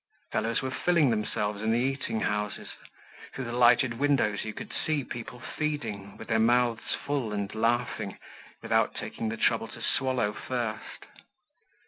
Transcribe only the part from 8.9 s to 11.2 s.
taking the trouble to swallow first.